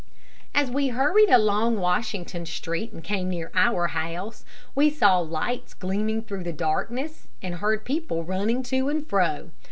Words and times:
As 0.55 0.71
we 0.71 0.87
hurried 0.87 1.29
along 1.29 1.77
Washington 1.79 2.47
street, 2.47 2.91
and 2.91 3.03
came 3.03 3.29
near 3.29 3.51
our 3.53 3.85
house, 3.89 4.43
we 4.73 4.89
saw 4.89 5.19
lights 5.19 5.75
gleaming 5.75 6.23
through 6.23 6.43
the 6.43 6.51
darkness, 6.51 7.27
and 7.43 7.53
heard 7.61 7.85
people 7.85 8.23
running 8.23 8.63
to 8.63 8.89
and 8.89 9.05
fro. 9.07 9.51